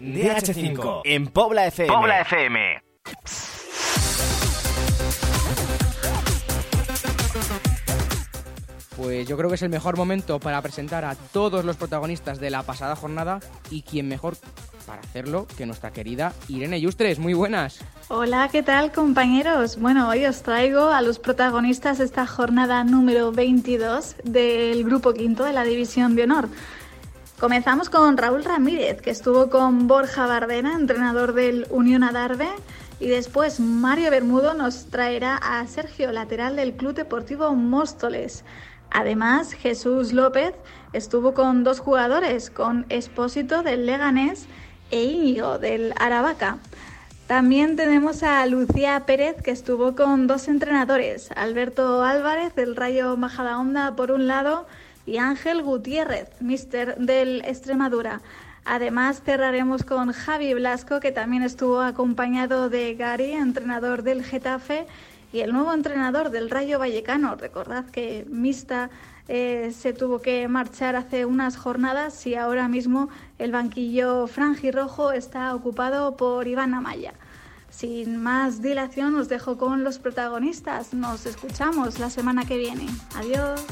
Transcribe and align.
DH5 0.00 1.02
en 1.04 1.26
Pobla 1.26 1.66
FM. 1.66 1.94
Pobla 1.94 2.20
FM. 2.22 2.82
Pues 8.96 9.26
yo 9.26 9.36
creo 9.36 9.48
que 9.48 9.54
es 9.54 9.62
el 9.62 9.70
mejor 9.70 9.96
momento 9.96 10.40
para 10.40 10.60
presentar 10.62 11.04
a 11.04 11.14
todos 11.14 11.64
los 11.64 11.76
protagonistas 11.76 12.40
de 12.40 12.50
la 12.50 12.62
pasada 12.62 12.96
jornada 12.96 13.40
y 13.70 13.82
quién 13.82 14.08
mejor 14.08 14.36
para 14.86 15.02
hacerlo 15.02 15.46
que 15.56 15.66
nuestra 15.66 15.90
querida 15.90 16.32
Irene 16.48 16.80
Yustres. 16.80 17.18
Muy 17.18 17.34
buenas. 17.34 17.80
Hola, 18.08 18.48
¿qué 18.50 18.62
tal 18.62 18.92
compañeros? 18.92 19.78
Bueno, 19.78 20.08
hoy 20.08 20.24
os 20.26 20.42
traigo 20.42 20.88
a 20.88 21.00
los 21.02 21.18
protagonistas 21.18 21.98
de 21.98 22.04
esta 22.04 22.26
jornada 22.26 22.84
número 22.84 23.32
22 23.32 24.16
del 24.24 24.82
Grupo 24.84 25.12
Quinto 25.12 25.44
de 25.44 25.52
la 25.52 25.64
División 25.64 26.16
de 26.16 26.24
Honor. 26.24 26.48
Comenzamos 27.40 27.88
con 27.88 28.18
Raúl 28.18 28.44
Ramírez, 28.44 29.00
que 29.00 29.08
estuvo 29.08 29.48
con 29.48 29.88
Borja 29.88 30.26
Bardena, 30.26 30.74
entrenador 30.74 31.32
del 31.32 31.66
Unión 31.70 32.04
Adarve, 32.04 32.50
y 33.00 33.08
después 33.08 33.60
Mario 33.60 34.10
Bermudo 34.10 34.52
nos 34.52 34.90
traerá 34.90 35.36
a 35.36 35.66
Sergio, 35.66 36.12
lateral 36.12 36.54
del 36.54 36.74
Club 36.74 36.92
Deportivo 36.92 37.54
Móstoles. 37.54 38.44
Además, 38.90 39.54
Jesús 39.54 40.12
López 40.12 40.52
estuvo 40.92 41.32
con 41.32 41.64
dos 41.64 41.80
jugadores, 41.80 42.50
con 42.50 42.84
Espósito 42.90 43.62
del 43.62 43.86
Leganés 43.86 44.44
e 44.90 45.04
Íñigo 45.04 45.58
del 45.58 45.94
Aravaca. 45.98 46.58
También 47.26 47.74
tenemos 47.74 48.22
a 48.22 48.44
Lucía 48.44 49.04
Pérez, 49.06 49.40
que 49.42 49.50
estuvo 49.50 49.96
con 49.96 50.26
dos 50.26 50.46
entrenadores, 50.46 51.30
Alberto 51.34 52.04
Álvarez 52.04 52.54
del 52.54 52.76
Rayo 52.76 53.16
Majadahonda 53.16 53.96
por 53.96 54.10
un 54.10 54.26
lado 54.26 54.66
y 55.10 55.18
Ángel 55.18 55.62
Gutiérrez, 55.62 56.28
mister 56.40 56.96
del 56.96 57.42
Extremadura. 57.44 58.20
Además, 58.64 59.22
cerraremos 59.24 59.82
con 59.82 60.12
Javi 60.12 60.54
Blasco, 60.54 61.00
que 61.00 61.10
también 61.10 61.42
estuvo 61.42 61.80
acompañado 61.80 62.70
de 62.70 62.94
Gary, 62.94 63.32
entrenador 63.32 64.04
del 64.04 64.22
Getafe, 64.22 64.86
y 65.32 65.40
el 65.40 65.52
nuevo 65.52 65.72
entrenador 65.72 66.30
del 66.30 66.48
Rayo 66.48 66.78
Vallecano. 66.78 67.34
Recordad 67.34 67.86
que 67.86 68.24
Mista 68.28 68.90
eh, 69.26 69.72
se 69.76 69.92
tuvo 69.92 70.20
que 70.20 70.46
marchar 70.46 70.94
hace 70.94 71.24
unas 71.24 71.56
jornadas 71.56 72.26
y 72.26 72.36
ahora 72.36 72.68
mismo 72.68 73.08
el 73.38 73.50
banquillo 73.50 74.28
franjirrojo 74.28 75.10
está 75.10 75.54
ocupado 75.54 76.16
por 76.16 76.46
Iván 76.46 76.74
Amaya. 76.74 77.14
Sin 77.68 78.16
más 78.16 78.62
dilación, 78.62 79.14
os 79.16 79.28
dejo 79.28 79.56
con 79.56 79.82
los 79.82 79.98
protagonistas. 79.98 80.94
Nos 80.94 81.26
escuchamos 81.26 81.98
la 81.98 82.10
semana 82.10 82.44
que 82.44 82.58
viene. 82.58 82.86
Adiós. 83.16 83.64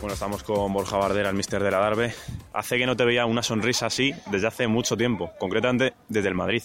Bueno, 0.00 0.14
estamos 0.14 0.42
con 0.42 0.72
Borja 0.72 0.96
Bardera, 0.96 1.28
el 1.28 1.36
mister 1.36 1.62
de 1.62 1.70
la 1.70 1.78
Darbe. 1.78 2.14
Hace 2.54 2.78
que 2.78 2.86
no 2.86 2.96
te 2.96 3.04
veía 3.04 3.26
una 3.26 3.42
sonrisa 3.42 3.84
así 3.84 4.14
desde 4.30 4.46
hace 4.46 4.66
mucho 4.66 4.96
tiempo, 4.96 5.30
concretamente 5.38 5.92
desde 6.08 6.28
el 6.28 6.34
Madrid. 6.34 6.62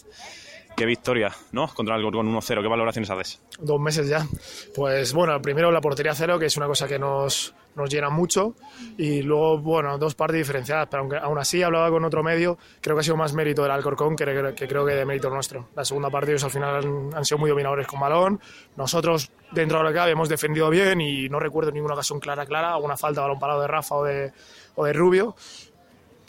Qué 0.75 0.85
victoria, 0.85 1.31
¿no? 1.53 1.69
Contra 1.69 1.95
el 1.95 2.03
Gorgón 2.03 2.27
1-0. 2.27 2.61
¿Qué 2.61 2.67
valoraciones 2.67 3.09
haces? 3.09 3.41
Dos 3.59 3.79
meses 3.79 4.09
ya. 4.09 4.27
Pues 4.75 5.13
bueno, 5.13 5.41
primero 5.41 5.71
la 5.71 5.79
portería 5.79 6.13
cero, 6.13 6.37
que 6.37 6.47
es 6.47 6.57
una 6.57 6.67
cosa 6.67 6.85
que 6.85 6.99
nos, 6.99 7.55
nos 7.75 7.89
llena 7.89 8.09
mucho. 8.09 8.55
Y 8.97 9.21
luego, 9.21 9.59
bueno, 9.59 9.97
dos 9.97 10.15
partes 10.15 10.37
diferenciadas. 10.37 10.87
Pero 10.91 11.03
aunque 11.03 11.17
aún 11.17 11.37
así 11.37 11.63
hablaba 11.63 11.89
con 11.89 12.03
otro 12.03 12.23
medio, 12.23 12.57
creo 12.81 12.93
que 12.97 12.99
ha 12.99 13.03
sido 13.03 13.15
más 13.15 13.33
mérito 13.33 13.61
del 13.61 13.71
Alcorcón 13.71 14.17
que, 14.17 14.25
que 14.53 14.67
creo 14.67 14.85
que 14.85 14.95
de 14.95 15.05
mérito 15.05 15.29
nuestro. 15.29 15.69
La 15.75 15.85
segunda 15.85 16.09
parte 16.09 16.31
ellos 16.31 16.43
al 16.43 16.51
final 16.51 17.11
han, 17.15 17.23
sido 17.23 17.37
muy 17.37 17.49
dominadores 17.49 17.87
con 17.87 18.01
balón. 18.01 18.41
Nosotros, 18.75 19.31
dentro 19.53 19.77
de 19.77 19.83
lo 19.85 19.89
que 19.91 19.95
cabe, 19.95 20.11
hemos 20.11 20.27
defendido 20.27 20.69
bien 20.69 20.99
y 20.99 21.29
no 21.29 21.39
recuerdo 21.39 21.71
ninguna 21.71 21.93
ocasión 21.93 22.19
clara, 22.19 22.45
clara. 22.45 22.73
Alguna 22.73 22.97
falta, 22.97 23.21
balón 23.21 23.39
parado 23.39 23.61
de 23.61 23.67
Rafa 23.67 23.95
o 23.95 24.03
de, 24.03 24.33
o 24.75 24.83
de 24.83 24.91
Rubio. 24.91 25.37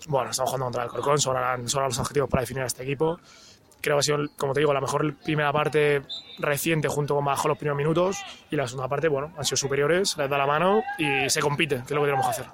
Bueno, 0.06 0.30
estamos 0.30 0.50
jugando 0.50 0.66
contra 0.66 0.82
el 0.84 0.88
Alcorcón, 0.88 1.18
son, 1.18 1.68
son 1.68 1.82
los 1.82 1.98
objetivos 1.98 2.30
para 2.30 2.42
definir 2.42 2.62
a 2.62 2.66
este 2.66 2.84
equipo 2.84 3.18
creo 3.80 3.96
que 3.96 4.00
ha 4.00 4.02
sido, 4.02 4.18
como 4.36 4.52
te 4.52 4.60
digo, 4.60 4.72
la 4.72 4.80
mejor 4.80 5.14
primera 5.16 5.52
parte 5.52 6.02
reciente 6.38 6.88
junto 6.88 7.14
con 7.14 7.24
bajo 7.24 7.48
los 7.48 7.56
primeros 7.56 7.78
minutos 7.78 8.18
y 8.50 8.56
la 8.56 8.66
segunda 8.66 8.88
parte, 8.88 9.08
bueno, 9.08 9.32
han 9.36 9.44
sido 9.44 9.56
superiores, 9.56 10.16
les 10.16 10.28
da 10.28 10.38
la 10.38 10.46
mano 10.46 10.82
y 10.98 11.28
se 11.30 11.40
compite, 11.40 11.76
que 11.76 11.82
es 11.82 11.90
lo 11.90 12.00
que 12.00 12.06
tenemos 12.06 12.26
que 12.26 12.32
hacer. 12.32 12.46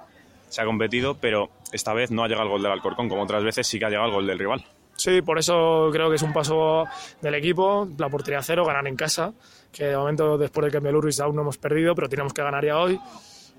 Se 0.49 0.61
ha 0.61 0.65
competido, 0.65 1.15
pero 1.15 1.49
esta 1.71 1.93
vez 1.93 2.11
no 2.11 2.23
ha 2.23 2.27
llegado 2.27 2.45
el 2.45 2.51
gol 2.51 2.61
del 2.61 2.71
Alcorcón, 2.71 3.09
como 3.09 3.23
otras 3.23 3.43
veces 3.43 3.65
sí 3.65 3.79
que 3.79 3.85
ha 3.85 3.89
llegado 3.89 4.07
el 4.07 4.13
gol 4.13 4.27
del 4.27 4.37
rival. 4.37 4.63
Sí, 4.95 5.21
por 5.21 5.39
eso 5.39 5.89
creo 5.91 6.09
que 6.09 6.15
es 6.15 6.21
un 6.21 6.33
paso 6.33 6.85
del 7.21 7.33
equipo, 7.35 7.87
la 7.97 8.09
portería 8.09 8.41
cero, 8.43 8.63
ganar 8.63 8.87
en 8.87 8.95
casa, 8.95 9.33
que 9.71 9.85
de 9.85 9.97
momento 9.97 10.37
después 10.37 10.63
del 10.63 10.71
cambio 10.71 10.89
de 10.89 10.93
Luris 10.93 11.19
aún 11.19 11.35
no 11.35 11.41
hemos 11.41 11.57
perdido, 11.57 11.95
pero 11.95 12.07
tenemos 12.07 12.31
que 12.33 12.43
ganar 12.43 12.63
ya 12.63 12.77
hoy. 12.77 12.99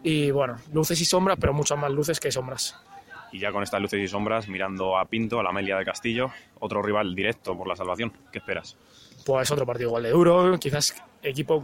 Y 0.04 0.31
bueno, 0.31 0.56
luces 0.72 1.00
y 1.00 1.04
sombras, 1.04 1.36
pero 1.41 1.52
muchas 1.52 1.78
más 1.78 1.91
luces 1.91 2.20
que 2.20 2.31
sombras. 2.31 2.76
Y 3.34 3.40
ya 3.40 3.50
con 3.50 3.64
estas 3.64 3.82
luces 3.82 3.98
y 4.00 4.06
sombras, 4.06 4.46
mirando 4.46 4.96
a 4.96 5.06
Pinto, 5.06 5.40
a 5.40 5.42
la 5.42 5.48
Amelia 5.48 5.76
de 5.76 5.84
Castillo, 5.84 6.30
otro 6.60 6.80
rival 6.80 7.16
directo 7.16 7.58
por 7.58 7.66
la 7.66 7.74
salvación. 7.74 8.12
¿Qué 8.30 8.38
esperas? 8.38 8.76
Pues 9.26 9.50
otro 9.50 9.66
partido 9.66 9.88
igual 9.88 10.04
de 10.04 10.10
duro, 10.10 10.56
quizás 10.56 10.94
equipo 11.20 11.60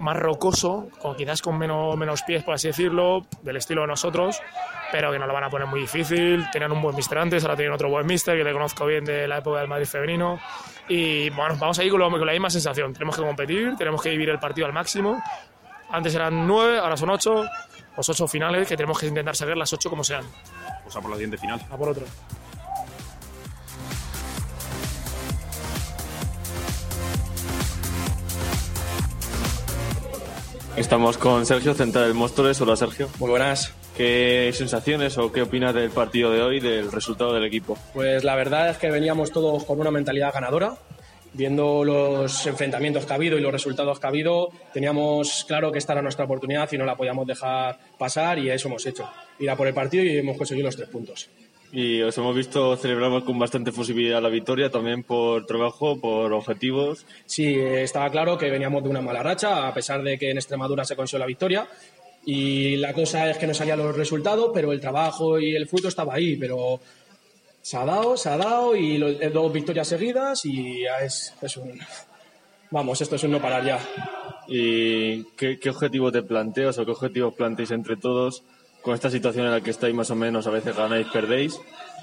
más 0.00 0.16
rocoso, 0.16 0.88
con, 1.00 1.14
quizás 1.14 1.40
con 1.40 1.56
menos, 1.56 1.96
menos 1.96 2.22
pies, 2.24 2.42
por 2.42 2.54
así 2.54 2.66
decirlo, 2.66 3.28
del 3.42 3.56
estilo 3.58 3.82
de 3.82 3.86
nosotros, 3.86 4.42
pero 4.90 5.12
que 5.12 5.18
nos 5.20 5.28
lo 5.28 5.34
van 5.34 5.44
a 5.44 5.50
poner 5.50 5.68
muy 5.68 5.82
difícil. 5.82 6.44
Tenían 6.50 6.72
un 6.72 6.82
buen 6.82 6.96
mister 6.96 7.16
antes, 7.16 7.44
ahora 7.44 7.54
tienen 7.54 7.72
otro 7.72 7.88
buen 7.88 8.06
mister 8.06 8.36
que 8.36 8.42
le 8.42 8.52
conozco 8.52 8.84
bien 8.84 9.04
de 9.04 9.28
la 9.28 9.38
época 9.38 9.60
del 9.60 9.68
Madrid 9.68 9.86
femenino. 9.86 10.40
Y 10.88 11.30
bueno, 11.30 11.54
vamos 11.60 11.78
a 11.78 11.84
ir 11.84 11.92
con, 11.92 12.00
lo, 12.00 12.10
con 12.10 12.26
la 12.26 12.32
misma 12.32 12.50
sensación. 12.50 12.92
Tenemos 12.92 13.14
que 13.16 13.22
competir, 13.22 13.76
tenemos 13.78 14.02
que 14.02 14.10
vivir 14.10 14.30
el 14.30 14.40
partido 14.40 14.66
al 14.66 14.72
máximo. 14.72 15.22
Antes 15.90 16.12
eran 16.12 16.44
nueve, 16.44 16.76
ahora 16.76 16.96
son 16.96 17.10
ocho. 17.10 17.44
Los 17.96 18.08
ocho 18.08 18.26
finales 18.26 18.66
que 18.66 18.76
tenemos 18.76 18.98
que 18.98 19.06
intentar 19.06 19.36
saber 19.36 19.56
las 19.56 19.72
ocho 19.72 19.88
como 19.88 20.02
sean. 20.02 20.24
Pues 20.84 20.94
a 20.94 21.00
por 21.00 21.10
la 21.10 21.16
siguiente 21.16 21.38
final. 21.38 21.60
A 21.70 21.76
por 21.76 21.88
otro. 21.88 22.04
Estamos 30.76 31.18
con 31.18 31.46
Sergio, 31.46 31.72
central 31.74 32.06
del 32.06 32.14
Móstoles. 32.14 32.60
Hola 32.60 32.76
Sergio. 32.76 33.08
Muy 33.18 33.30
buenas. 33.30 33.72
¿Qué 33.96 34.50
sensaciones 34.52 35.16
o 35.18 35.30
qué 35.30 35.42
opinas 35.42 35.72
del 35.72 35.90
partido 35.90 36.32
de 36.32 36.42
hoy, 36.42 36.58
del 36.58 36.90
resultado 36.90 37.32
del 37.32 37.44
equipo? 37.44 37.78
Pues 37.92 38.24
la 38.24 38.34
verdad 38.34 38.70
es 38.70 38.78
que 38.78 38.90
veníamos 38.90 39.30
todos 39.30 39.64
con 39.64 39.80
una 39.80 39.92
mentalidad 39.92 40.34
ganadora. 40.34 40.74
Viendo 41.34 41.84
los 41.84 42.46
enfrentamientos 42.46 43.04
que 43.04 43.12
ha 43.12 43.16
habido 43.16 43.36
y 43.36 43.40
los 43.40 43.52
resultados 43.52 43.98
que 43.98 44.06
ha 44.06 44.08
habido, 44.08 44.50
teníamos 44.72 45.44
claro 45.46 45.72
que 45.72 45.78
esta 45.78 45.92
era 45.92 46.00
nuestra 46.00 46.24
oportunidad 46.24 46.70
y 46.72 46.78
no 46.78 46.84
la 46.84 46.96
podíamos 46.96 47.26
dejar 47.26 47.76
pasar 47.98 48.38
y 48.38 48.50
eso 48.50 48.68
hemos 48.68 48.86
hecho. 48.86 49.10
Ir 49.40 49.50
a 49.50 49.56
por 49.56 49.66
el 49.66 49.74
partido 49.74 50.04
y 50.04 50.16
hemos 50.16 50.38
conseguido 50.38 50.66
los 50.66 50.76
tres 50.76 50.88
puntos. 50.88 51.28
Y 51.72 52.00
os 52.02 52.16
hemos 52.18 52.36
visto 52.36 52.76
celebramos 52.76 53.24
con 53.24 53.36
bastante 53.36 53.72
posibilidad 53.72 54.22
la 54.22 54.28
victoria, 54.28 54.70
también 54.70 55.02
por 55.02 55.44
trabajo, 55.44 56.00
por 56.00 56.32
objetivos. 56.32 57.04
Sí, 57.26 57.56
estaba 57.58 58.10
claro 58.10 58.38
que 58.38 58.48
veníamos 58.48 58.84
de 58.84 58.90
una 58.90 59.00
mala 59.00 59.24
racha, 59.24 59.66
a 59.66 59.74
pesar 59.74 60.04
de 60.04 60.16
que 60.16 60.30
en 60.30 60.36
Extremadura 60.36 60.84
se 60.84 60.94
consiguió 60.94 61.18
la 61.18 61.26
victoria. 61.26 61.66
Y 62.26 62.76
la 62.76 62.92
cosa 62.92 63.28
es 63.28 63.38
que 63.38 63.48
no 63.48 63.54
salían 63.54 63.80
los 63.80 63.96
resultados, 63.96 64.52
pero 64.54 64.70
el 64.70 64.80
trabajo 64.80 65.40
y 65.40 65.56
el 65.56 65.66
fruto 65.66 65.88
estaba 65.88 66.14
ahí. 66.14 66.36
Pero 66.36 66.78
se 67.64 67.78
ha 67.78 67.84
dado, 67.86 68.14
se 68.18 68.28
ha 68.28 68.36
dado 68.36 68.76
y 68.76 68.98
lo, 68.98 69.10
dos 69.30 69.50
victorias 69.50 69.88
seguidas 69.88 70.44
y 70.44 70.82
ya 70.82 70.98
es, 70.98 71.34
es, 71.40 71.56
un... 71.56 71.80
Vamos, 72.70 73.00
esto 73.00 73.16
es 73.16 73.22
un 73.24 73.30
no 73.30 73.40
parar 73.40 73.64
ya. 73.64 73.78
¿Y 74.46 75.24
qué, 75.32 75.58
qué 75.58 75.70
objetivo 75.70 76.12
te 76.12 76.22
planteas 76.22 76.76
o 76.76 76.84
qué 76.84 76.90
objetivos 76.90 77.32
planteáis 77.32 77.70
entre 77.70 77.96
todos 77.96 78.42
con 78.82 78.92
esta 78.92 79.08
situación 79.08 79.46
en 79.46 79.52
la 79.52 79.62
que 79.62 79.70
estáis 79.70 79.94
más 79.94 80.10
o 80.10 80.14
menos, 80.14 80.46
a 80.46 80.50
veces 80.50 80.76
ganáis, 80.76 81.06
perdéis, 81.06 81.58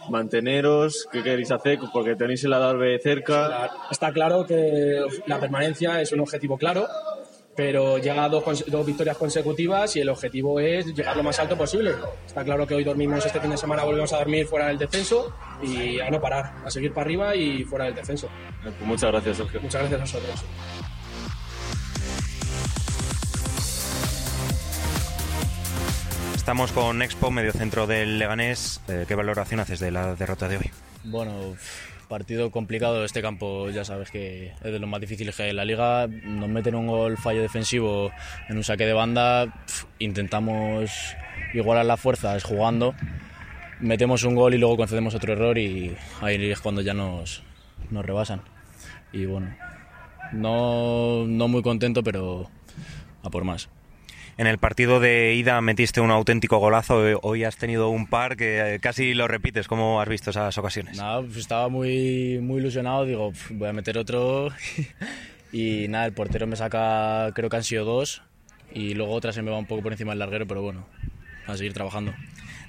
manteneros, 0.09 1.07
¿qué 1.11 1.21
queréis 1.21 1.51
hacer? 1.51 1.77
Porque 1.93 2.15
tenéis 2.15 2.43
el 2.43 2.53
Adarve 2.53 2.97
cerca. 2.97 3.69
Está 3.91 4.11
claro 4.11 4.47
que 4.47 4.99
la 5.27 5.39
permanencia 5.39 6.01
es 6.01 6.11
un 6.11 6.21
objetivo 6.21 6.57
claro, 6.57 6.87
pero 7.55 7.97
llega 7.97 8.27
dos, 8.29 8.65
dos 8.67 8.85
victorias 8.85 9.17
consecutivas 9.17 9.95
y 9.95 9.99
el 9.99 10.09
objetivo 10.09 10.59
es 10.59 10.85
llegar 10.87 11.17
lo 11.17 11.23
más 11.23 11.39
alto 11.39 11.57
posible. 11.57 11.93
Está 12.25 12.43
claro 12.43 12.65
que 12.65 12.75
hoy 12.75 12.83
dormimos 12.83 13.25
este 13.25 13.39
fin 13.39 13.51
de 13.51 13.57
semana, 13.57 13.83
volvemos 13.83 14.11
a 14.13 14.17
dormir 14.17 14.45
fuera 14.45 14.67
del 14.67 14.77
descenso 14.77 15.35
y 15.61 15.99
a 15.99 16.09
no 16.09 16.21
parar, 16.21 16.53
a 16.65 16.71
seguir 16.71 16.93
para 16.93 17.05
arriba 17.05 17.35
y 17.35 17.63
fuera 17.63 17.85
del 17.85 17.95
descenso. 17.95 18.29
Pues 18.63 18.81
muchas 18.81 19.11
gracias, 19.11 19.37
Sergio. 19.37 19.61
Muchas 19.61 19.89
gracias 19.89 19.99
a 19.99 20.17
vosotros. 20.19 20.45
Estamos 26.35 26.71
con 26.71 27.01
Expo, 27.03 27.29
mediocentro 27.29 27.85
del 27.85 28.17
Leganés. 28.17 28.81
Eh, 28.87 29.05
¿Qué 29.07 29.13
valoración 29.13 29.59
haces 29.59 29.79
de 29.79 29.91
la 29.91 30.15
derrota 30.15 30.47
de 30.47 30.57
hoy? 30.57 30.71
Bueno, 31.03 31.55
partido 32.11 32.51
complicado. 32.51 33.05
Este 33.05 33.21
campo 33.21 33.69
ya 33.69 33.85
sabes 33.85 34.11
que 34.11 34.47
es 34.47 34.71
de 34.71 34.79
los 34.79 34.89
más 34.89 34.99
difíciles 34.99 35.33
que 35.33 35.43
hay 35.43 35.51
en 35.51 35.55
la 35.55 35.63
liga. 35.63 36.07
Nos 36.07 36.49
meten 36.49 36.75
un 36.75 36.85
gol 36.85 37.17
fallo 37.17 37.41
defensivo 37.41 38.11
en 38.49 38.57
un 38.57 38.65
saque 38.65 38.85
de 38.85 38.91
banda. 38.91 39.63
Intentamos 39.97 40.91
igualar 41.53 41.85
las 41.85 42.01
fuerzas 42.01 42.43
jugando. 42.43 42.93
Metemos 43.79 44.25
un 44.25 44.35
gol 44.35 44.53
y 44.53 44.57
luego 44.57 44.75
concedemos 44.75 45.15
otro 45.15 45.31
error 45.31 45.57
y 45.57 45.95
ahí 46.19 46.51
es 46.51 46.59
cuando 46.59 46.81
ya 46.81 46.93
nos, 46.93 47.43
nos 47.89 48.05
rebasan. 48.05 48.41
Y 49.13 49.25
bueno, 49.25 49.55
no, 50.33 51.25
no 51.25 51.47
muy 51.47 51.61
contento, 51.61 52.03
pero 52.03 52.49
a 53.23 53.29
por 53.29 53.45
más. 53.45 53.69
En 54.37 54.47
el 54.47 54.57
partido 54.57 54.99
de 54.99 55.35
ida 55.35 55.59
metiste 55.61 56.01
un 56.01 56.09
auténtico 56.09 56.57
golazo, 56.57 57.07
eh, 57.07 57.17
hoy 57.21 57.43
has 57.43 57.57
tenido 57.57 57.89
un 57.89 58.07
par 58.07 58.37
que 58.37 58.75
eh, 58.75 58.79
casi 58.79 59.13
lo 59.13 59.27
repites. 59.27 59.67
¿Cómo 59.67 60.01
has 60.01 60.07
visto 60.07 60.29
esas 60.29 60.57
ocasiones? 60.57 60.97
Nada, 60.97 61.21
pues 61.21 61.37
estaba 61.37 61.67
muy, 61.69 62.39
muy 62.41 62.59
ilusionado, 62.59 63.05
digo, 63.05 63.33
voy 63.51 63.67
a 63.67 63.73
meter 63.73 63.97
otro 63.97 64.49
y 65.51 65.87
nada, 65.89 66.05
el 66.05 66.13
portero 66.13 66.47
me 66.47 66.55
saca, 66.55 67.31
creo 67.35 67.49
que 67.49 67.57
han 67.57 67.63
sido 67.63 67.85
dos 67.85 68.23
y 68.73 68.93
luego 68.93 69.13
otra 69.13 69.33
se 69.33 69.41
me 69.41 69.51
va 69.51 69.57
un 69.57 69.65
poco 69.65 69.83
por 69.83 69.91
encima 69.91 70.13
del 70.13 70.19
larguero, 70.19 70.47
pero 70.47 70.61
bueno, 70.61 70.85
a 71.45 71.57
seguir 71.57 71.73
trabajando. 71.73 72.13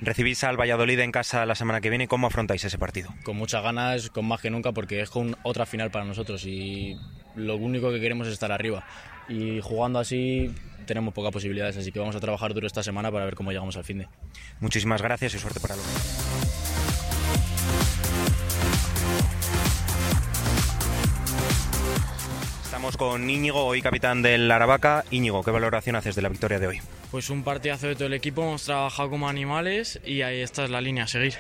Recibís 0.01 0.43
al 0.43 0.57
Valladolid 0.57 0.99
en 0.99 1.13
casa 1.13 1.47
la 1.47 1.55
semana 1.55 1.81
que 1.81 1.89
viene. 1.89 2.09
¿Cómo 2.09 2.27
afrontáis 2.27 2.65
ese 2.65 2.77
partido? 2.77 3.15
Con 3.23 3.37
muchas 3.37 3.63
ganas, 3.63 4.11
con 4.11 4.27
más 4.27 4.41
que 4.41 4.51
nunca, 4.51 4.73
porque 4.73 5.01
es 5.01 5.11
con 5.11 5.37
otra 5.45 5.65
final 5.65 5.93
para 5.93 6.05
nosotros 6.05 6.45
y 6.45 6.97
lo 7.37 7.57
único 7.57 7.93
que 7.93 8.01
queremos 8.01 8.27
es 8.27 8.33
estar 8.33 8.51
arriba. 8.51 8.85
Y 9.29 9.61
jugando 9.61 10.01
así 10.01 10.53
tenemos 10.83 11.15
pocas 11.15 11.33
posibilidades, 11.33 11.77
así 11.77 11.93
que 11.93 11.99
vamos 11.99 12.17
a 12.17 12.21
trabajar 12.21 12.53
duro 12.55 12.67
esta 12.67 12.83
semana 12.83 13.11
para 13.11 13.25
ver 13.25 13.35
cómo 13.35 13.51
llegamos 13.53 13.77
al 13.77 13.85
fin 13.85 13.99
de. 13.99 14.09
Muchísimas 14.61 15.01
gracias 15.03 15.35
y 15.35 15.39
suerte 15.39 15.61
para 15.61 15.77
luego. 15.77 15.91
Estamos 22.65 22.97
con 22.97 23.29
Íñigo, 23.29 23.65
hoy 23.65 23.83
capitán 23.83 24.23
del 24.23 24.51
Aravaca. 24.51 25.05
Íñigo, 25.11 25.43
¿qué 25.45 25.51
valoración 25.51 25.95
haces 25.97 26.15
de 26.17 26.23
la 26.23 26.29
victoria 26.29 26.59
de 26.59 26.67
hoy? 26.67 26.81
Pues 27.11 27.29
un 27.31 27.45
partidazo 27.45 27.87
de 27.89 27.95
todo 27.95 28.07
el 28.07 28.15
equipo, 28.15 28.43
hemos 28.43 28.65
trabajado 28.65 29.11
como 29.11 29.29
animales 29.29 30.01
y 30.05 30.23
ahí 30.23 30.41
está 30.41 30.65
es 30.65 30.71
la 30.71 30.81
línea 30.81 31.05
a 31.05 31.07
seguir. 31.07 31.35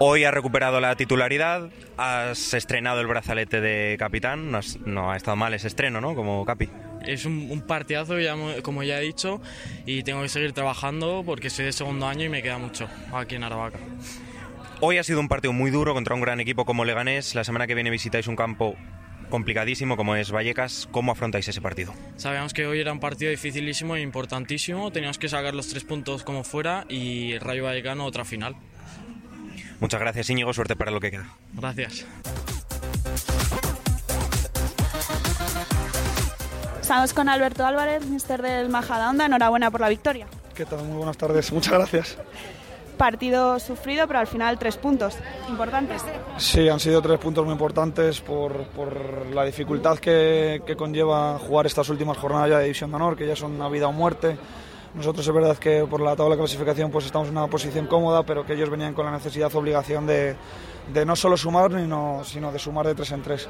Hoy 0.00 0.24
has 0.24 0.34
recuperado 0.34 0.80
la 0.80 0.96
titularidad, 0.96 1.70
has 1.96 2.52
estrenado 2.52 3.00
el 3.00 3.06
brazalete 3.06 3.60
de 3.60 3.96
capitán, 3.96 4.50
no, 4.50 4.58
has- 4.58 4.78
no 4.84 5.12
ha 5.12 5.16
estado 5.16 5.36
mal 5.36 5.54
ese 5.54 5.68
estreno, 5.68 6.00
¿no? 6.00 6.16
Como 6.16 6.44
capi. 6.44 6.68
Es 7.06 7.24
un, 7.24 7.48
un 7.50 7.62
partidazo, 7.62 8.18
ya 8.18 8.36
mo- 8.36 8.54
como 8.62 8.82
ya 8.82 8.98
he 8.98 9.02
dicho, 9.02 9.40
y 9.86 10.02
tengo 10.02 10.22
que 10.22 10.28
seguir 10.28 10.52
trabajando 10.52 11.22
porque 11.24 11.50
soy 11.50 11.66
de 11.66 11.72
segundo 11.72 12.06
año 12.06 12.24
y 12.24 12.28
me 12.28 12.42
queda 12.42 12.58
mucho 12.58 12.88
aquí 13.12 13.34
en 13.36 13.44
Aravaca. 13.44 13.78
Hoy 14.80 14.98
ha 14.98 15.04
sido 15.04 15.20
un 15.20 15.28
partido 15.28 15.52
muy 15.52 15.70
duro 15.70 15.94
contra 15.94 16.14
un 16.14 16.20
gran 16.20 16.40
equipo 16.40 16.64
como 16.64 16.84
Leganés. 16.84 17.34
La 17.34 17.44
semana 17.44 17.66
que 17.66 17.74
viene 17.74 17.90
visitáis 17.90 18.26
un 18.26 18.36
campo 18.36 18.76
complicadísimo 19.30 19.96
como 19.96 20.16
es 20.16 20.30
Vallecas. 20.30 20.88
¿Cómo 20.90 21.12
afrontáis 21.12 21.48
ese 21.48 21.60
partido? 21.60 21.94
Sabíamos 22.16 22.52
que 22.52 22.66
hoy 22.66 22.80
era 22.80 22.92
un 22.92 23.00
partido 23.00 23.30
dificilísimo 23.30 23.96
e 23.96 24.00
importantísimo, 24.02 24.90
teníamos 24.92 25.18
que 25.18 25.28
sacar 25.28 25.54
los 25.54 25.68
tres 25.68 25.84
puntos 25.84 26.22
como 26.24 26.44
fuera 26.44 26.84
y 26.88 27.32
el 27.32 27.40
Rayo 27.40 27.64
Vallecano 27.64 28.04
otra 28.04 28.24
final. 28.24 28.54
Muchas 29.80 30.00
gracias 30.00 30.28
Íñigo, 30.30 30.52
suerte 30.52 30.76
para 30.76 30.90
lo 30.90 31.00
que 31.00 31.10
queda. 31.10 31.28
Gracias. 31.54 32.04
Estamos 36.84 37.14
con 37.14 37.30
Alberto 37.30 37.64
Álvarez, 37.64 38.04
mister 38.04 38.42
del 38.42 38.68
Majadahonda. 38.68 39.24
Enhorabuena 39.24 39.70
por 39.70 39.80
la 39.80 39.88
victoria. 39.88 40.26
¿Qué 40.54 40.66
tal? 40.66 40.82
Muy 40.84 40.98
buenas 40.98 41.16
tardes. 41.16 41.50
Muchas 41.50 41.72
gracias. 41.72 42.18
Partido 42.98 43.58
sufrido, 43.58 44.06
pero 44.06 44.18
al 44.18 44.26
final 44.26 44.58
tres 44.58 44.76
puntos 44.76 45.16
importantes. 45.48 46.04
Sí, 46.36 46.68
han 46.68 46.78
sido 46.78 47.00
tres 47.00 47.18
puntos 47.18 47.42
muy 47.42 47.52
importantes 47.52 48.20
por, 48.20 48.64
por 48.66 49.24
la 49.28 49.46
dificultad 49.46 49.96
que, 49.96 50.62
que 50.66 50.76
conlleva 50.76 51.38
jugar 51.38 51.64
estas 51.64 51.88
últimas 51.88 52.18
jornadas 52.18 52.50
ya 52.50 52.58
de 52.58 52.64
División 52.64 52.90
de 52.90 52.96
Honor, 52.96 53.16
que 53.16 53.26
ya 53.26 53.34
son 53.34 53.52
una 53.52 53.70
vida 53.70 53.88
o 53.88 53.92
muerte. 53.92 54.36
Nosotros 54.92 55.26
es 55.26 55.32
verdad 55.32 55.56
que 55.56 55.86
por 55.88 56.02
la 56.02 56.14
tabla 56.14 56.34
de 56.34 56.42
clasificación 56.42 56.90
pues 56.90 57.06
estamos 57.06 57.28
en 57.28 57.38
una 57.38 57.46
posición 57.46 57.86
cómoda, 57.86 58.24
pero 58.24 58.44
que 58.44 58.52
ellos 58.52 58.68
venían 58.68 58.92
con 58.92 59.06
la 59.06 59.12
necesidad 59.12 59.50
o 59.54 59.58
obligación 59.58 60.06
de, 60.06 60.36
de 60.92 61.06
no 61.06 61.16
solo 61.16 61.38
sumar, 61.38 61.72
sino, 61.72 62.20
sino 62.24 62.52
de 62.52 62.58
sumar 62.58 62.86
de 62.86 62.94
tres 62.94 63.10
en 63.12 63.22
tres. 63.22 63.48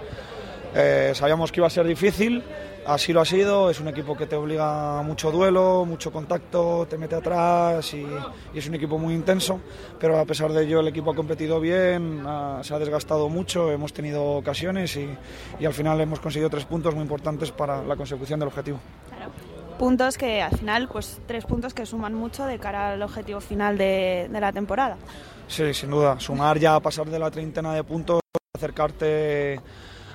Eh, 0.75 1.13
sabíamos 1.15 1.53
que 1.53 1.61
iba 1.61 1.67
a 1.69 1.71
ser 1.71 1.87
difícil, 1.87 2.43
así 2.87 3.13
lo 3.13 3.21
ha 3.21 3.25
sido. 3.25 3.71
Es 3.71 3.79
un 3.81 3.89
equipo 3.89 4.17
que 4.17 4.27
te 4.27 4.35
obliga 4.37 4.99
a 4.99 5.03
mucho 5.03 5.31
duelo, 5.31 5.85
mucho 5.85 6.11
contacto, 6.13 6.87
te 6.91 6.99
mete 6.99 7.15
atrás 7.15 7.95
y, 7.95 8.05
y 8.53 8.59
es 8.59 8.67
un 8.69 8.75
equipo 8.75 8.99
muy 8.99 9.15
intenso. 9.15 9.61
Pero 10.01 10.19
a 10.19 10.25
pesar 10.25 10.53
de 10.53 10.65
ello, 10.65 10.81
el 10.81 10.89
equipo 10.89 11.13
ha 11.13 11.15
competido 11.15 11.61
bien, 11.61 12.25
ha- 12.27 12.61
se 12.65 12.75
ha 12.75 12.79
desgastado 12.79 13.29
mucho, 13.29 13.71
hemos 13.71 13.93
tenido 13.93 14.25
ocasiones 14.33 14.97
y, 14.97 15.09
y 15.61 15.65
al 15.67 15.73
final 15.75 16.01
hemos 16.01 16.19
conseguido 16.21 16.51
tres 16.51 16.65
puntos 16.65 16.93
muy 16.95 17.03
importantes 17.03 17.53
para 17.53 17.83
la 17.85 17.95
consecución 17.97 18.41
del 18.41 18.49
objetivo. 18.49 18.81
Puntos 19.79 20.17
que 20.17 20.41
al 20.41 20.57
final, 20.57 20.89
pues 20.89 21.21
tres 21.27 21.45
puntos 21.45 21.75
que 21.75 21.85
suman 21.85 22.15
mucho 22.15 22.47
de 22.47 22.59
cara 22.61 22.93
al 22.93 23.03
objetivo 23.03 23.41
final 23.41 23.77
de, 23.77 24.29
de 24.31 24.41
la 24.41 24.53
temporada. 24.53 24.97
Sí, 25.49 25.75
sin 25.75 25.91
duda. 25.91 26.19
Sumar 26.21 26.59
ya, 26.59 26.79
pasar 26.81 27.07
de 27.07 27.19
la 27.19 27.29
treintena 27.31 27.75
de 27.75 27.83
puntos, 27.83 28.21
acercarte 28.57 29.61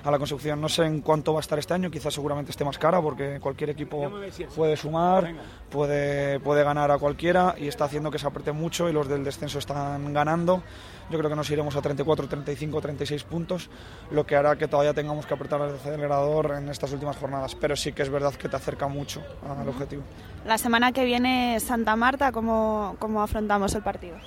a 0.03 0.11
la 0.11 0.17
consecución. 0.17 0.59
No 0.61 0.69
sé 0.69 0.85
en 0.85 1.01
cuánto 1.01 1.33
va 1.33 1.39
a 1.39 1.41
estar 1.41 1.59
este 1.59 1.73
año, 1.73 1.91
quizás 1.91 2.13
seguramente 2.13 2.51
esté 2.51 2.63
más 2.65 2.77
cara 2.77 3.01
porque 3.01 3.39
cualquier 3.39 3.71
equipo 3.71 4.11
puede 4.55 4.77
sumar, 4.77 5.33
puede, 5.69 6.39
puede 6.39 6.63
ganar 6.63 6.91
a 6.91 6.97
cualquiera 6.97 7.55
y 7.57 7.67
está 7.67 7.85
haciendo 7.85 8.11
que 8.11 8.19
se 8.19 8.27
apriete 8.27 8.51
mucho 8.51 8.89
y 8.89 8.93
los 8.93 9.07
del 9.07 9.23
descenso 9.23 9.59
están 9.59 10.13
ganando. 10.13 10.63
Yo 11.09 11.17
creo 11.17 11.29
que 11.29 11.35
nos 11.35 11.49
iremos 11.49 11.75
a 11.75 11.81
34, 11.81 12.27
35, 12.27 12.81
36 12.81 13.23
puntos, 13.23 13.69
lo 14.11 14.27
que 14.27 14.35
hará 14.35 14.55
que 14.57 14.67
todavía 14.67 14.93
tengamos 14.93 15.25
que 15.25 15.33
apretar 15.33 15.59
el 15.61 15.73
acelerador 15.73 16.53
en 16.57 16.69
estas 16.69 16.91
últimas 16.93 17.17
jornadas. 17.17 17.55
Pero 17.55 17.75
sí 17.75 17.93
que 17.93 18.03
es 18.03 18.09
verdad 18.09 18.33
que 18.35 18.47
te 18.47 18.55
acerca 18.55 18.87
mucho 18.87 19.23
al 19.59 19.67
objetivo. 19.67 20.03
La 20.45 20.59
semana 20.59 20.91
que 20.91 21.05
viene 21.05 21.59
Santa 21.59 21.95
Marta, 21.95 22.31
¿cómo, 22.31 22.95
cómo 22.99 23.23
afrontamos 23.23 23.73
el 23.73 23.81
partido? 23.81 24.17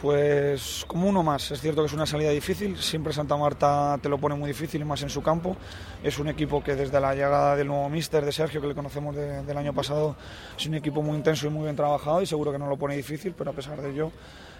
Pues 0.00 0.84
como 0.86 1.08
uno 1.08 1.24
más, 1.24 1.50
es 1.50 1.60
cierto 1.60 1.82
que 1.82 1.86
es 1.88 1.92
una 1.92 2.06
salida 2.06 2.30
difícil, 2.30 2.78
siempre 2.78 3.12
Santa 3.12 3.36
Marta 3.36 3.98
te 4.00 4.08
lo 4.08 4.16
pone 4.18 4.36
muy 4.36 4.46
difícil 4.46 4.80
y 4.80 4.84
más 4.84 5.02
en 5.02 5.10
su 5.10 5.22
campo. 5.22 5.56
Es 6.04 6.20
un 6.20 6.28
equipo 6.28 6.62
que 6.62 6.76
desde 6.76 7.00
la 7.00 7.14
llegada 7.14 7.56
del 7.56 7.66
nuevo 7.66 7.88
míster, 7.88 8.24
de 8.24 8.30
Sergio, 8.30 8.60
que 8.60 8.68
le 8.68 8.74
conocemos 8.76 9.16
de- 9.16 9.42
del 9.42 9.56
año 9.58 9.72
pasado, 9.74 10.14
es 10.56 10.66
un 10.66 10.74
equipo 10.74 11.02
muy 11.02 11.16
intenso 11.16 11.48
y 11.48 11.50
muy 11.50 11.64
bien 11.64 11.74
trabajado 11.74 12.22
y 12.22 12.26
seguro 12.26 12.52
que 12.52 12.58
no 12.58 12.68
lo 12.68 12.76
pone 12.76 12.96
difícil, 12.96 13.34
pero 13.36 13.50
a 13.50 13.54
pesar 13.54 13.82
de 13.82 13.90
ello, 13.90 14.12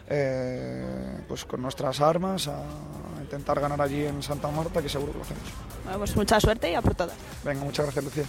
eh, 0.08 1.20
pues 1.29 1.44
con 1.44 1.62
nuestras 1.62 2.00
armas 2.00 2.49
a 2.49 2.62
intentar 3.23 3.61
ganar 3.61 3.81
allí 3.81 4.05
en 4.06 4.20
Santa 4.25 4.49
Marta, 4.50 4.82
que 4.82 4.88
seguro 4.88 5.12
que 5.12 5.19
lo 5.19 5.25
hacemos. 5.25 5.43
Bueno, 5.84 5.99
pues 6.00 6.17
mucha 6.17 6.41
suerte 6.41 6.73
y 6.73 6.75
a 6.75 6.82
por 6.82 6.96
todas. 6.96 7.14
Venga, 7.44 7.62
muchas 7.62 7.84
gracias 7.87 8.05
Lucía. 8.05 8.25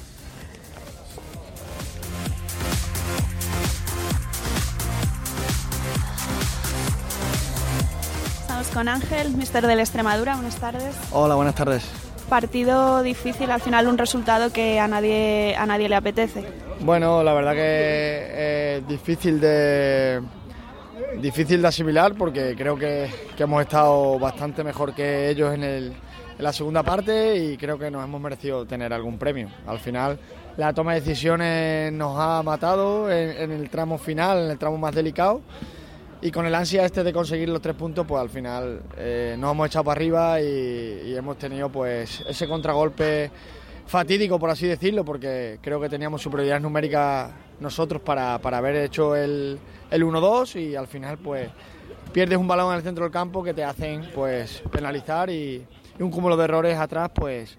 Con 8.73 8.87
Ángel, 8.87 9.31
mister 9.35 9.65
del 9.65 9.79
Extremadura. 9.79 10.35
Buenas 10.35 10.55
tardes. 10.55 10.95
Hola, 11.11 11.35
buenas 11.35 11.55
tardes. 11.55 11.89
Partido 12.29 13.01
difícil, 13.01 13.49
al 13.49 13.61
final 13.61 13.87
un 13.87 13.97
resultado 13.97 14.51
que 14.51 14.79
a 14.79 14.87
nadie, 14.87 15.55
a 15.57 15.65
nadie 15.65 15.89
le 15.89 15.95
apetece. 15.95 16.45
Bueno, 16.81 17.23
la 17.23 17.33
verdad 17.33 17.53
que 17.53 18.77
es 18.77 18.87
difícil 18.87 19.39
de 19.39 20.21
difícil 21.17 21.61
de 21.61 21.67
asimilar 21.67 22.13
porque 22.15 22.55
creo 22.55 22.77
que, 22.77 23.09
que 23.35 23.43
hemos 23.43 23.61
estado 23.61 24.19
bastante 24.19 24.63
mejor 24.63 24.93
que 24.93 25.29
ellos 25.29 25.53
en, 25.53 25.63
el, 25.63 25.85
en 25.87 26.43
la 26.43 26.53
segunda 26.53 26.83
parte 26.83 27.35
y 27.35 27.57
creo 27.57 27.79
que 27.79 27.89
nos 27.89 28.03
hemos 28.03 28.21
merecido 28.21 28.65
tener 28.65 28.93
algún 28.93 29.17
premio. 29.17 29.49
Al 29.65 29.79
final 29.79 30.19
la 30.57 30.71
toma 30.73 30.93
de 30.93 31.01
decisiones 31.01 31.91
nos 31.93 32.17
ha 32.19 32.43
matado 32.43 33.11
en, 33.11 33.29
en 33.29 33.51
el 33.51 33.69
tramo 33.69 33.97
final, 33.97 34.45
en 34.45 34.51
el 34.51 34.57
tramo 34.59 34.77
más 34.77 34.93
delicado 34.93 35.41
y 36.21 36.31
con 36.31 36.45
el 36.45 36.53
ansia 36.53 36.85
este 36.85 37.03
de 37.03 37.13
conseguir 37.13 37.49
los 37.49 37.61
tres 37.61 37.75
puntos, 37.75 38.05
pues 38.05 38.21
al 38.21 38.29
final 38.29 38.81
eh, 38.97 39.35
nos 39.39 39.51
hemos 39.53 39.67
echado 39.67 39.85
para 39.85 39.97
arriba 39.97 40.41
y, 40.41 41.15
hemos 41.15 41.37
tenido 41.37 41.69
pues 41.69 42.23
ese 42.27 42.47
contragolpe 42.47 43.31
fatídico, 43.87 44.37
por 44.37 44.49
así 44.49 44.67
decirlo, 44.67 45.03
porque 45.05 45.59
creo 45.61 45.79
que 45.79 45.89
teníamos 45.89 46.21
superioridad 46.21 46.59
numérica 46.59 47.31
nosotros 47.59 48.01
para, 48.01 48.37
para 48.39 48.57
haber 48.57 48.75
hecho 48.75 49.15
el, 49.15 49.59
el 49.89 50.03
1-2 50.03 50.59
y 50.61 50.75
al 50.75 50.87
final 50.87 51.17
pues 51.17 51.49
pierdes 52.11 52.37
un 52.37 52.47
balón 52.47 52.71
en 52.71 52.77
el 52.77 52.83
centro 52.83 53.05
del 53.05 53.11
campo 53.11 53.43
que 53.43 53.53
te 53.53 53.63
hacen 53.63 54.09
pues 54.13 54.61
penalizar 54.71 55.29
y 55.29 55.65
un 55.99 56.11
cúmulo 56.11 56.37
de 56.37 56.43
errores 56.43 56.77
atrás 56.77 57.11
pues 57.13 57.57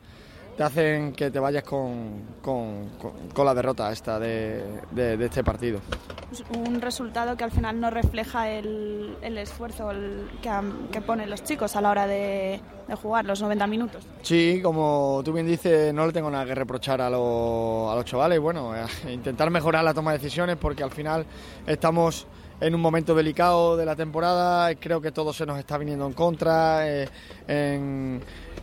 te 0.61 0.65
hacen 0.65 1.13
que 1.15 1.31
te 1.31 1.39
vayas 1.41 1.63
con, 1.65 2.21
con, 2.43 2.91
con- 3.01 3.31
con 3.33 3.47
la 3.47 3.55
derrota 3.55 3.91
esta 3.93 4.19
de, 4.19 4.63
de- 4.91 5.17
de 5.17 5.25
este 5.25 5.43
partido. 5.43 5.81
Pues 6.29 6.45
Un 6.55 6.83
resultado 6.83 7.35
que 7.35 7.45
al 7.45 7.51
final 7.51 7.81
no 7.81 7.89
refleja 7.89 8.51
el, 8.51 9.17
el 9.23 9.39
esfuerzo 9.39 9.91
el- 9.91 10.29
que, 10.43 10.51
que 10.93 11.01
ponen 11.01 11.31
los 11.31 11.43
chicos 11.45 11.77
a 11.77 11.81
la 11.81 11.89
hora 11.91 12.07
de, 12.07 12.61
de 12.87 12.95
jugar 12.95 13.25
los 13.25 13.41
90 13.41 13.67
minutos. 13.69 14.07
Sí, 14.21 14.61
como 14.63 15.23
tú 15.25 15.33
bien 15.33 15.47
dices, 15.47 15.95
no 15.95 16.07
le 16.07 16.13
tengo 16.13 16.31
nada 16.31 16.45
que 16.45 16.55
reprochar 16.55 17.01
a, 17.01 17.09
los- 17.09 17.91
a 17.91 17.95
los 17.95 18.05
chavales. 18.05 18.39
Bueno, 18.39 18.75
intentar 19.11 19.49
mejorar 19.49 19.83
la 19.83 19.95
toma 19.95 20.13
de 20.13 20.19
decisiones 20.19 20.59
porque 20.61 20.83
al 20.83 20.91
final 20.91 21.25
estamos 21.67 22.27
en 22.61 22.75
un 22.75 22.81
momento 22.81 23.15
delicado 23.15 23.77
de 23.77 23.87
la 23.87 23.97
temporada. 23.97 24.75
Creo 24.75 25.01
que 25.01 25.13
todo 25.13 25.33
se 25.33 25.47
nos 25.47 25.59
está 25.59 25.79
viniendo 25.79 26.07
en 26.07 26.13
contra. 26.13 26.87
eh, 26.89 27.09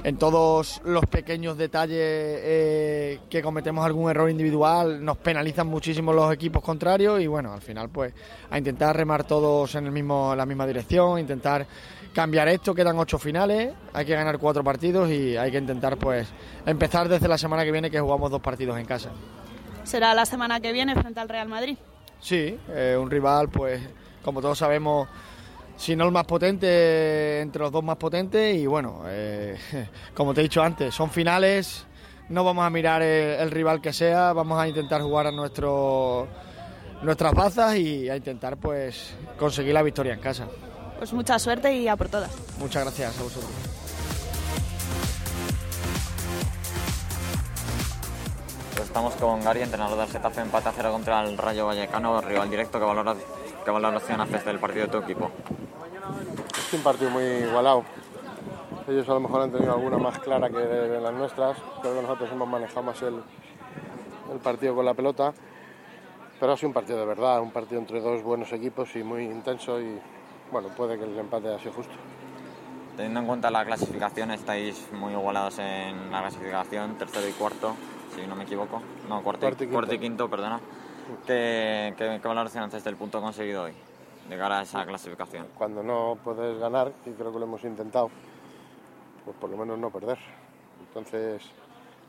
en, 0.03 0.17
todos 0.17 0.81
los 0.85 1.05
pequeños 1.05 1.57
detalles 1.57 1.99
eh, 1.99 3.19
que 3.29 3.41
cometemos 3.41 3.85
algún 3.85 4.09
error 4.09 4.29
individual 4.29 5.03
nos 5.03 5.17
penalizan 5.17 5.67
muchísimo 5.67 6.13
los 6.13 6.33
equipos 6.33 6.63
contrarios 6.63 7.19
y 7.19 7.27
bueno, 7.27 7.51
al 7.53 7.61
final 7.61 7.89
pues 7.89 8.13
a 8.49 8.57
intentar 8.57 8.95
remar 8.95 9.25
todos 9.25 9.75
en 9.75 9.85
el 9.85 9.91
mismo 9.91 10.33
la 10.35 10.45
misma 10.45 10.65
dirección, 10.65 11.19
intentar 11.19 11.67
cambiar 12.13 12.47
esto, 12.47 12.73
quedan 12.73 12.97
ocho 12.97 13.19
finales, 13.19 13.73
hay 13.93 14.05
que 14.05 14.15
ganar 14.15 14.37
cuatro 14.37 14.63
partidos 14.63 15.09
y 15.09 15.35
hay 15.35 15.51
que 15.51 15.57
intentar 15.57 15.97
pues 15.97 16.27
empezar 16.65 17.09
desde 17.09 17.27
la 17.27 17.37
semana 17.37 17.65
que 17.65 17.71
viene 17.71 17.91
que 17.91 17.99
jugamos 17.99 18.31
dos 18.31 18.41
partidos 18.41 18.79
en 18.79 18.85
casa. 18.85 19.09
será 19.83 20.13
la 20.13 20.25
semana 20.25 20.59
que 20.59 20.71
viene 20.71 20.95
frente 20.95 21.19
al 21.19 21.27
Real 21.27 21.49
Madrid. 21.49 21.77
Sí, 22.19 22.57
eh, 22.69 22.97
un 22.99 23.09
rival, 23.09 23.49
pues, 23.49 23.81
como 24.23 24.41
todos 24.41 24.57
sabemos, 24.57 25.07
si 25.75 25.95
no 25.95 26.05
el 26.05 26.11
más 26.11 26.25
potente, 26.25 27.39
entre 27.41 27.61
los 27.61 27.71
dos 27.71 27.83
más 27.83 27.97
potentes. 27.97 28.55
Y 28.55 28.65
bueno, 28.65 29.03
eh, 29.07 29.57
como 30.13 30.33
te 30.33 30.41
he 30.41 30.43
dicho 30.43 30.61
antes, 30.61 30.93
son 30.93 31.09
finales. 31.09 31.85
No 32.29 32.43
vamos 32.43 32.65
a 32.65 32.69
mirar 32.69 33.01
el, 33.01 33.39
el 33.39 33.51
rival 33.51 33.81
que 33.81 33.93
sea, 33.93 34.33
vamos 34.33 34.59
a 34.59 34.67
intentar 34.67 35.01
jugar 35.01 35.27
a 35.27 35.31
nuestro, 35.31 36.27
nuestras 37.01 37.33
bazas 37.33 37.77
y 37.77 38.09
a 38.09 38.17
intentar 38.17 38.57
pues 38.57 39.13
conseguir 39.37 39.73
la 39.73 39.81
victoria 39.81 40.13
en 40.13 40.19
casa. 40.19 40.47
Pues 40.97 41.13
mucha 41.13 41.39
suerte 41.39 41.73
y 41.73 41.87
a 41.87 41.95
por 41.95 42.09
todas. 42.09 42.31
Muchas 42.59 42.83
gracias 42.83 43.17
a 43.17 43.23
vosotros. 43.23 43.76
Estamos 48.97 49.15
con 49.17 49.43
Gary, 49.43 49.61
entrenador 49.61 49.95
del 49.95 50.07
Getafe, 50.07 50.41
empate 50.41 50.69
a 50.69 50.71
cero 50.71 50.91
contra 50.91 51.21
el 51.21 51.37
Rayo 51.37 51.67
Vallecano, 51.67 52.19
rival 52.19 52.49
directo. 52.49 52.79
¿Qué, 52.79 52.85
valora, 52.85 53.15
qué 53.63 53.69
valoración 53.69 54.21
haces 54.21 54.43
del 54.43 54.57
partido 54.57 54.87
de 54.87 54.91
tu 54.91 54.97
equipo? 54.97 55.29
Es 56.57 56.73
un 56.73 56.81
partido 56.81 57.11
muy 57.11 57.23
igualado. 57.23 57.83
Ellos 58.87 59.07
a 59.07 59.13
lo 59.13 59.19
mejor 59.19 59.41
han 59.41 59.51
tenido 59.51 59.75
alguna 59.75 59.99
más 59.99 60.17
clara 60.17 60.49
que 60.49 60.57
de, 60.57 60.89
de 60.89 60.99
las 60.99 61.13
nuestras. 61.13 61.59
Creo 61.81 61.93
que 61.93 62.01
nosotros 62.01 62.31
hemos 62.31 62.47
manejado 62.47 62.81
más 62.81 62.99
el, 63.03 63.21
el 64.33 64.39
partido 64.39 64.73
con 64.73 64.83
la 64.83 64.95
pelota. 64.95 65.31
Pero 66.39 66.53
ha 66.53 66.57
sido 66.57 66.69
un 66.69 66.73
partido 66.73 66.97
de 66.97 67.05
verdad, 67.05 67.39
un 67.39 67.51
partido 67.51 67.79
entre 67.79 68.01
dos 68.01 68.23
buenos 68.23 68.51
equipos 68.51 68.95
y 68.95 69.03
muy 69.03 69.25
intenso 69.25 69.79
y 69.79 69.99
bueno, 70.51 70.69
puede 70.69 70.97
que 70.97 71.03
el 71.03 71.15
empate 71.19 71.49
haya 71.49 71.59
sido 71.59 71.73
justo. 71.73 71.93
Teniendo 72.95 73.19
en 73.19 73.27
cuenta 73.27 73.51
la 73.51 73.63
clasificación, 73.63 74.31
estáis 74.31 74.91
muy 74.91 75.13
igualados 75.13 75.59
en 75.59 76.11
la 76.11 76.21
clasificación, 76.21 76.97
tercero 76.97 77.27
y 77.27 77.33
cuarto, 77.33 77.75
si 78.17 78.27
no 78.27 78.35
me 78.35 78.43
equivoco. 78.43 78.81
No, 79.07 79.21
cuarto, 79.21 79.41
Cuarto 79.41 79.63
y 79.63 79.67
cuarto 79.67 79.93
y 79.93 79.99
quinto, 79.99 80.29
perdona. 80.29 80.59
¿Qué, 81.25 81.93
qué, 81.97 82.19
qué 82.21 82.27
valoración 82.27 82.63
haces 82.63 82.83
del 82.83 82.95
punto 82.95 83.21
conseguido 83.21 83.63
hoy, 83.63 83.73
de 84.27 84.37
cara 84.37 84.59
a 84.59 84.61
esa 84.63 84.85
clasificación? 84.85 85.47
Cuando 85.57 85.83
no 85.83 86.17
puedes 86.23 86.57
ganar, 86.59 86.91
y 87.05 87.11
creo 87.11 87.31
que 87.31 87.39
lo 87.39 87.45
hemos 87.45 87.63
intentado, 87.63 88.09
pues 89.23 89.37
por 89.37 89.49
lo 89.49 89.57
menos 89.57 89.77
no 89.77 89.89
perder. 89.89 90.17
Entonces, 90.87 91.43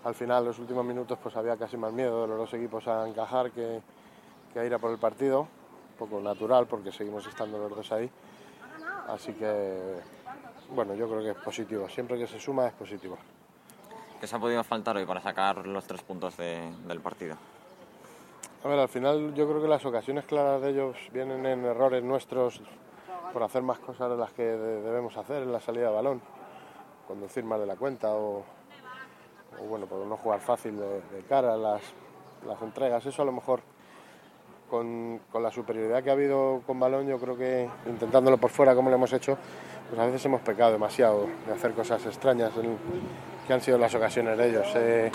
al 0.04 0.14
final, 0.14 0.44
los 0.46 0.58
últimos 0.58 0.84
minutos, 0.84 1.18
pues 1.22 1.36
había 1.36 1.56
casi 1.56 1.76
más 1.76 1.92
miedo 1.92 2.22
de 2.22 2.28
los 2.28 2.38
dos 2.38 2.54
equipos 2.54 2.88
a 2.88 3.08
encajar 3.08 3.50
que, 3.50 3.80
que 4.52 4.60
a 4.60 4.64
ir 4.64 4.74
a 4.74 4.78
por 4.78 4.90
el 4.90 4.98
partido. 4.98 5.42
Un 5.42 6.06
poco 6.06 6.20
natural, 6.20 6.66
porque 6.66 6.92
seguimos 6.92 7.26
estando 7.26 7.58
los 7.58 7.70
dos 7.74 7.92
ahí. 7.92 8.08
Así 9.08 9.32
que, 9.32 10.00
bueno, 10.70 10.94
yo 10.94 11.08
creo 11.08 11.22
que 11.22 11.30
es 11.30 11.36
positivo. 11.44 11.88
Siempre 11.88 12.16
que 12.18 12.26
se 12.26 12.38
suma 12.38 12.68
es 12.68 12.72
positivo. 12.72 13.18
¿Qué 14.20 14.26
se 14.26 14.36
ha 14.36 14.38
podido 14.38 14.64
faltar 14.64 14.96
hoy 14.96 15.04
para 15.06 15.20
sacar 15.20 15.66
los 15.66 15.84
tres 15.86 16.02
puntos 16.02 16.36
de- 16.36 16.70
del 16.86 17.00
partido? 17.00 17.36
A 18.64 18.68
ver, 18.68 18.78
al 18.80 18.88
final 18.88 19.34
yo 19.34 19.48
creo 19.48 19.62
que 19.62 19.68
las 19.68 19.84
ocasiones 19.86 20.24
claras 20.24 20.60
de 20.60 20.70
ellos 20.70 20.96
vienen 21.12 21.46
en 21.46 21.64
errores 21.64 22.02
nuestros 22.02 22.60
por 23.32 23.42
hacer 23.42 23.62
más 23.62 23.78
cosas 23.78 24.10
de 24.10 24.16
las 24.16 24.32
que 24.32 24.42
de- 24.42 24.82
debemos 24.82 25.16
hacer 25.16 25.42
en 25.44 25.52
la 25.52 25.60
salida 25.60 25.88
de 25.90 25.94
balón, 25.94 26.20
conducir 27.06 27.44
más 27.44 27.60
de 27.60 27.66
la 27.66 27.76
cuenta 27.76 28.08
o, 28.14 28.42
bueno, 29.68 29.86
por 29.86 30.04
no 30.04 30.16
jugar 30.16 30.40
fácil 30.40 30.76
de, 30.76 31.00
de 31.02 31.22
cara 31.28 31.56
las, 31.56 31.82
las 32.46 32.60
entregas. 32.62 33.06
Eso 33.06 33.22
a 33.22 33.24
lo 33.24 33.32
mejor 33.32 33.60
con, 34.68 35.20
con 35.30 35.42
la 35.42 35.50
superioridad 35.52 36.02
que 36.02 36.10
ha 36.10 36.14
habido 36.14 36.62
con 36.66 36.80
balón, 36.80 37.06
yo 37.06 37.18
creo 37.18 37.36
que 37.36 37.68
intentándolo 37.86 38.36
por 38.38 38.50
fuera 38.50 38.74
como 38.74 38.90
lo 38.90 38.96
hemos 38.96 39.12
hecho, 39.12 39.38
pues 39.88 40.00
a 40.00 40.06
veces 40.06 40.24
hemos 40.26 40.40
pecado 40.42 40.72
demasiado 40.72 41.26
de 41.46 41.52
hacer 41.52 41.72
cosas 41.72 42.04
extrañas 42.06 42.52
en- 42.56 42.76
que 43.46 43.52
han 43.54 43.60
sido 43.60 43.78
las 43.78 43.94
ocasiones 43.94 44.36
de 44.36 44.48
ellos. 44.50 44.66
Eh, 44.74 45.10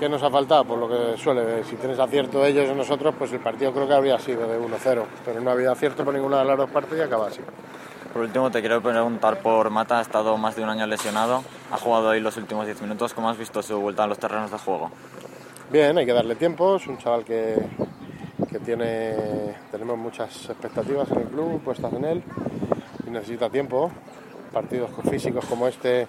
¿Qué 0.00 0.08
nos 0.08 0.22
ha 0.22 0.28
faltado? 0.30 0.64
Por 0.64 0.78
lo 0.78 0.88
que 0.88 1.16
suele, 1.16 1.64
si 1.64 1.76
tienes 1.76 1.98
acierto 1.98 2.40
de 2.42 2.50
ellos 2.50 2.68
o 2.70 2.74
nosotros, 2.74 3.14
pues 3.18 3.32
el 3.32 3.40
partido 3.40 3.72
creo 3.72 3.88
que 3.88 3.94
habría 3.94 4.18
sido 4.18 4.46
de 4.46 4.58
1-0, 4.58 5.04
pero 5.24 5.40
no 5.40 5.48
ha 5.50 5.52
habido 5.54 5.72
acierto 5.72 6.04
por 6.04 6.12
ninguna 6.12 6.40
de 6.40 6.44
las 6.44 6.58
dos 6.58 6.68
partes 6.70 6.98
y 6.98 7.00
acaba 7.00 7.28
así. 7.28 7.40
Por 8.12 8.22
último, 8.22 8.50
te 8.50 8.60
quiero 8.60 8.82
preguntar 8.82 9.38
por 9.40 9.70
Mata, 9.70 9.98
ha 9.98 10.02
estado 10.02 10.36
más 10.36 10.54
de 10.56 10.62
un 10.62 10.68
año 10.68 10.86
lesionado, 10.86 11.42
ha 11.70 11.76
jugado 11.78 12.08
hoy 12.08 12.20
los 12.20 12.36
últimos 12.36 12.66
10 12.66 12.80
minutos, 12.82 13.14
¿cómo 13.14 13.30
has 13.30 13.38
visto 13.38 13.62
su 13.62 13.78
vuelta 13.80 14.04
a 14.04 14.06
los 14.06 14.18
terrenos 14.18 14.50
de 14.50 14.58
juego? 14.58 14.90
Bien, 15.70 15.96
hay 15.96 16.04
que 16.06 16.12
darle 16.12 16.34
tiempo, 16.34 16.76
es 16.76 16.86
un 16.86 16.98
chaval 16.98 17.24
que, 17.24 17.56
que 18.50 18.58
tiene, 18.58 19.54
tenemos 19.70 19.96
muchas 19.98 20.44
expectativas 20.50 21.10
en 21.10 21.18
el 21.20 21.28
club 21.28 21.60
puestas 21.62 21.92
en 21.94 22.04
él 22.04 22.22
y 23.06 23.10
necesita 23.10 23.48
tiempo. 23.50 23.90
Partidos 24.52 24.90
físicos 25.10 25.44
como 25.46 25.68
este 25.68 26.06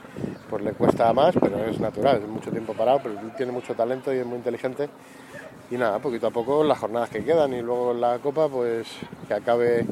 pues 0.49 0.63
le 0.63 0.71
cuesta 0.73 1.11
más, 1.13 1.35
pero 1.39 1.65
es 1.65 1.79
natural, 1.79 2.21
es 2.21 2.27
mucho 2.29 2.49
tiempo 2.51 2.73
parado, 2.73 2.99
pero 3.03 3.15
tiene 3.35 3.51
mucho 3.51 3.73
talento 3.75 4.13
y 4.13 4.17
es 4.19 4.25
muy 4.25 4.37
inteligente. 4.37 4.89
Y 5.69 5.75
nada, 5.75 5.99
poquito 5.99 6.27
a 6.27 6.31
poco 6.31 6.63
las 6.63 6.77
jornadas 6.79 7.09
que 7.09 7.23
quedan 7.25 7.53
y 7.53 7.61
luego 7.61 7.93
la 7.93 8.19
Copa 8.19 8.47
pues 8.47 8.87
que 9.27 9.33
acabe 9.33 9.85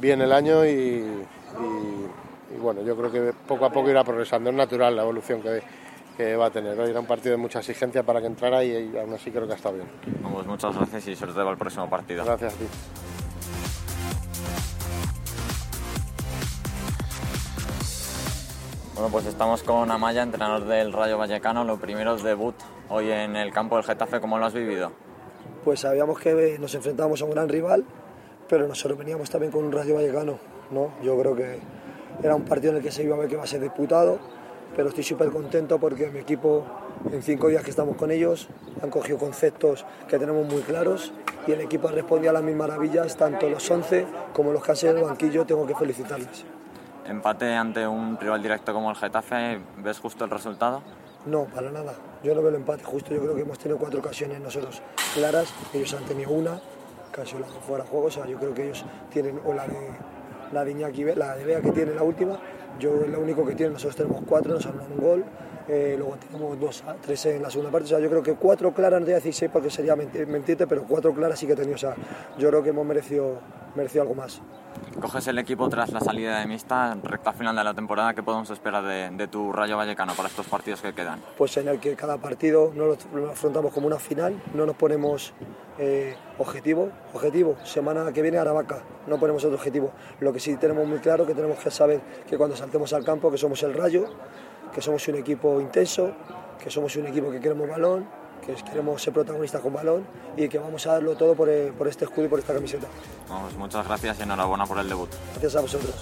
bien 0.00 0.20
el 0.20 0.32
año 0.32 0.64
y, 0.64 0.68
y- 0.70 2.06
y 2.54 2.58
bueno, 2.58 2.82
yo 2.82 2.96
creo 2.96 3.10
que 3.12 3.32
poco 3.46 3.64
a 3.66 3.70
poco 3.70 3.90
irá 3.90 4.02
progresando, 4.04 4.50
es 4.50 4.56
natural 4.56 4.94
la 4.96 5.02
evolución 5.02 5.40
que, 5.42 5.62
que 6.16 6.34
va 6.36 6.46
a 6.46 6.50
tener. 6.50 6.78
Hoy 6.80 6.90
era 6.90 6.98
un 7.00 7.06
partido 7.06 7.32
de 7.32 7.36
mucha 7.36 7.58
exigencia 7.60 8.02
para 8.02 8.20
que 8.20 8.26
entrara 8.26 8.64
y, 8.64 8.70
y 8.94 8.96
aún 8.98 9.12
así 9.14 9.30
creo 9.30 9.46
que 9.46 9.52
ha 9.52 9.56
estado 9.56 9.76
bien. 9.76 9.86
Pues 10.32 10.46
muchas 10.46 10.74
gracias 10.76 11.06
y 11.08 11.14
suerte 11.16 11.36
para 11.36 11.50
el 11.50 11.56
próximo 11.58 11.88
partido. 11.88 12.24
Gracias 12.24 12.54
a 12.54 12.56
ti. 12.56 12.64
Bueno, 18.96 19.10
pues 19.12 19.26
estamos 19.26 19.62
con 19.62 19.90
Amaya, 19.90 20.22
entrenador 20.22 20.64
del 20.64 20.92
Rayo 20.92 21.18
Vallecano. 21.18 21.64
Lo 21.64 21.76
primero 21.76 22.16
es 22.16 22.22
debut 22.22 22.54
hoy 22.88 23.10
en 23.10 23.36
el 23.36 23.52
campo 23.52 23.76
del 23.76 23.84
Getafe. 23.84 24.20
¿Cómo 24.20 24.38
lo 24.38 24.46
has 24.46 24.54
vivido? 24.54 24.90
pues 25.66 25.80
sabíamos 25.80 26.20
que 26.20 26.58
nos 26.60 26.72
enfrentábamos 26.76 27.20
a 27.20 27.24
un 27.24 27.32
gran 27.32 27.48
rival, 27.48 27.84
pero 28.48 28.68
nosotros 28.68 28.96
veníamos 28.96 29.28
también 29.28 29.50
con 29.50 29.64
un 29.64 29.72
Rayo 29.72 29.96
Vallecano, 29.96 30.38
¿no? 30.70 30.92
Yo 31.02 31.18
creo 31.18 31.34
que 31.34 31.58
era 32.22 32.36
un 32.36 32.44
partido 32.44 32.70
en 32.70 32.76
el 32.76 32.84
que 32.84 32.92
se 32.92 33.02
iba 33.02 33.16
a 33.16 33.18
ver 33.18 33.26
que 33.26 33.34
iba 33.34 33.42
a 33.42 33.48
ser 33.48 33.60
disputado, 33.60 34.20
pero 34.76 34.90
estoy 34.90 35.02
súper 35.02 35.30
contento 35.30 35.80
porque 35.80 36.08
mi 36.08 36.20
equipo, 36.20 36.64
en 37.10 37.20
cinco 37.20 37.48
días 37.48 37.64
que 37.64 37.70
estamos 37.70 37.96
con 37.96 38.12
ellos, 38.12 38.46
han 38.80 38.90
cogido 38.90 39.18
conceptos 39.18 39.84
que 40.08 40.20
tenemos 40.20 40.46
muy 40.46 40.62
claros 40.62 41.12
y 41.48 41.50
el 41.50 41.60
equipo 41.62 41.88
ha 41.88 41.90
respondido 41.90 42.30
a 42.30 42.34
las 42.34 42.44
mismas 42.44 42.68
maravillas, 42.68 43.16
tanto 43.16 43.50
los 43.50 43.68
11 43.68 44.06
como 44.32 44.52
los 44.52 44.62
que 44.62 44.70
han 44.70 44.78
en 44.82 44.98
el 44.98 45.02
banquillo, 45.02 45.44
tengo 45.44 45.66
que 45.66 45.74
felicitarles. 45.74 46.44
Empate 47.08 47.54
ante 47.54 47.86
un 47.86 48.18
rival 48.18 48.42
directo 48.42 48.72
como 48.72 48.90
el 48.90 48.96
Getafe, 48.96 49.60
¿ves 49.78 50.00
justo 50.00 50.24
el 50.24 50.30
resultado? 50.30 50.82
No, 51.24 51.44
para 51.44 51.70
nada. 51.70 51.94
Yo 52.22 52.34
no 52.34 52.40
veo 52.40 52.50
el 52.50 52.56
empate 52.56 52.82
justo. 52.84 53.14
Yo 53.14 53.20
creo 53.20 53.34
que 53.34 53.42
hemos 53.42 53.58
tenido 53.58 53.78
cuatro 53.78 54.00
ocasiones 54.00 54.40
nosotros 54.40 54.82
claras. 55.14 55.52
Ellos 55.72 55.94
han 55.94 56.04
tenido 56.04 56.30
una, 56.30 56.60
casi 57.12 57.36
fuera 57.66 57.84
de 57.84 57.90
juego. 57.90 58.06
O 58.06 58.10
sea, 58.10 58.26
yo 58.26 58.38
creo 58.38 58.54
que 58.54 58.64
ellos 58.64 58.84
tienen 59.10 59.40
o 59.44 59.52
la 59.52 59.66
de 59.66 59.90
la 60.52 60.64
de 60.64 61.62
que 61.62 61.72
tiene 61.72 61.94
la 61.94 62.02
última. 62.02 62.38
Yo 62.78 63.02
es 63.02 63.08
lo 63.08 63.20
único 63.20 63.44
que 63.46 63.54
tienen. 63.54 63.74
Nosotros 63.74 63.96
tenemos 63.96 64.22
cuatro, 64.26 64.54
nos 64.54 64.66
han 64.66 64.76
dado 64.76 64.88
un 64.92 65.00
gol. 65.00 65.24
Eh, 65.68 65.96
luego 65.98 66.16
tenemos 66.16 66.60
dos, 66.60 66.84
tres 67.04 67.26
en 67.26 67.42
la 67.42 67.50
segunda 67.50 67.70
parte. 67.72 67.86
O 67.86 67.88
sea, 67.88 67.98
yo 67.98 68.08
creo 68.08 68.22
que 68.22 68.34
cuatro 68.34 68.72
claras, 68.72 69.00
no 69.00 69.06
te 69.06 69.12
voy 69.12 69.14
a 69.14 69.16
decir 69.16 69.34
seis 69.34 69.50
porque 69.52 69.70
sería 69.70 69.96
menti- 69.96 70.24
mentirte, 70.26 70.66
pero 70.66 70.84
cuatro 70.84 71.12
claras 71.12 71.38
sí 71.38 71.46
que 71.46 71.54
he 71.54 71.56
tenido. 71.56 71.74
O 71.74 71.78
sea, 71.78 71.94
yo 72.38 72.48
creo 72.48 72.62
que 72.62 72.70
hemos 72.70 72.86
merecido, 72.86 73.38
merecido 73.74 74.02
algo 74.02 74.14
más. 74.14 74.40
Coges 75.00 75.26
el 75.28 75.38
equipo 75.38 75.68
tras 75.70 75.90
la 75.90 76.00
salida 76.00 76.38
de 76.38 76.46
Mista, 76.46 76.96
recta 77.02 77.32
final 77.32 77.56
de 77.56 77.64
la 77.64 77.72
temporada. 77.74 78.12
¿Qué 78.14 78.22
podemos 78.22 78.48
esperar 78.50 78.84
de, 78.84 79.10
de 79.10 79.26
tu 79.26 79.50
Rayo 79.52 79.76
Vallecano 79.76 80.12
para 80.14 80.28
estos 80.28 80.46
partidos 80.46 80.82
que 80.82 80.92
quedan? 80.92 81.20
pues 81.36 81.56
en 81.56 81.68
el 81.68 81.80
que 81.80 81.96
cada 81.96 82.18
partido 82.18 82.72
no 82.74 82.86
lo, 82.86 82.96
lo 83.14 83.30
afrontamos 83.30 83.72
como 83.72 83.86
una 83.86 83.98
final, 83.98 84.40
no 84.54 84.66
nos 84.66 84.76
ponemos 84.76 85.32
eh, 85.78 86.14
objetivo, 86.38 86.90
objetivo, 87.14 87.56
semana 87.64 88.12
que 88.12 88.20
viene 88.22 88.36
Aravaca, 88.38 88.82
no 89.06 89.18
ponemos 89.18 89.42
otro 89.44 89.56
objetivo. 89.56 89.92
Lo 90.20 90.32
que 90.32 90.40
sí 90.40 90.56
tenemos 90.56 90.86
muy 90.86 90.98
claro 90.98 91.26
que 91.26 91.34
tenemos 91.34 91.58
que 91.58 91.70
saber 91.70 92.00
que 92.28 92.36
cuando 92.36 92.54
saltemos 92.54 92.92
al 92.92 93.02
campo 93.04 93.30
que 93.30 93.38
somos 93.38 93.62
el 93.62 93.72
Rayo, 93.74 94.04
que 94.76 94.82
somos 94.82 95.08
un 95.08 95.14
equipo 95.14 95.58
intenso, 95.58 96.12
que 96.62 96.68
somos 96.68 96.94
un 96.96 97.06
equipo 97.06 97.30
que 97.30 97.40
queremos 97.40 97.66
balón, 97.66 98.06
que 98.44 98.54
queremos 98.56 99.00
ser 99.00 99.14
protagonistas 99.14 99.62
con 99.62 99.72
balón 99.72 100.06
y 100.36 100.50
que 100.50 100.58
vamos 100.58 100.86
a 100.86 100.92
darlo 100.92 101.16
todo 101.16 101.34
por, 101.34 101.48
eh, 101.48 101.72
por 101.72 101.88
este 101.88 102.04
escudo 102.04 102.26
y 102.26 102.28
por 102.28 102.40
esta 102.40 102.52
camiseta. 102.52 102.86
Vamos, 103.26 103.54
muchas 103.54 103.86
gracias 103.86 104.20
y 104.20 104.24
enhorabuena 104.24 104.66
por 104.66 104.78
el 104.78 104.86
debut. 104.86 105.08
Gracias 105.30 105.56
a 105.56 105.62
vosotros. 105.62 105.94